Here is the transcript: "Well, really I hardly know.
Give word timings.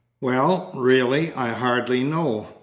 "Well, 0.19 0.71
really 0.73 1.31
I 1.35 1.49
hardly 1.49 2.03
know. 2.03 2.47